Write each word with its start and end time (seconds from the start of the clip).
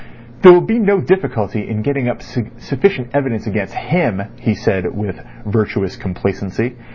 "There 0.41 0.51
will 0.51 0.61
be 0.65 0.79
no 0.79 0.99
difficulty 0.99 1.67
in 1.69 1.83
getting 1.83 2.07
up 2.09 2.23
sufficient 2.23 3.09
evidence 3.13 3.45
against 3.45 3.75
him," 3.75 4.23
he 4.39 4.55
said, 4.55 4.95
with 4.97 5.21
virtuous 5.45 5.95
complacency. 5.95 6.73